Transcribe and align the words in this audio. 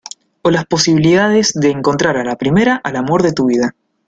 o 0.41 0.49
las 0.49 0.65
posibilidades 0.65 1.53
de 1.53 1.69
encontrar 1.69 2.17
a 2.17 2.23
la 2.23 2.35
primera 2.35 2.81
al 2.83 2.95
amor 2.95 3.21
de 3.21 3.33
tu 3.33 3.45
vida. 3.45 3.75